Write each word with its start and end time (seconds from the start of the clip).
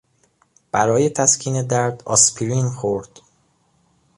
برای 0.71 1.09
تسکین 1.09 1.67
درد 1.67 2.03
آسپرین 2.05 2.69
خورد. 2.69 3.09